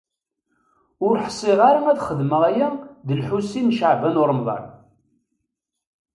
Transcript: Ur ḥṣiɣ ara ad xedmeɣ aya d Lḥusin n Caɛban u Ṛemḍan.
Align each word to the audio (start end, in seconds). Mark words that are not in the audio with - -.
Ur 1.05 1.15
ḥṣiɣ 1.25 1.59
ara 1.69 1.81
ad 1.89 2.01
xedmeɣ 2.07 2.41
aya 2.49 2.69
d 3.07 3.09
Lḥusin 3.19 3.67
n 3.71 3.75
Caɛban 3.79 4.19
u 4.21 4.23
Ṛemḍan. 4.29 4.65